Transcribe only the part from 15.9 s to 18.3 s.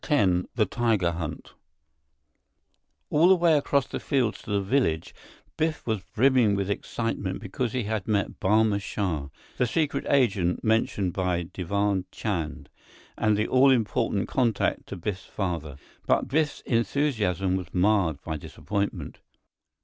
But Biff's enthusiasm was marred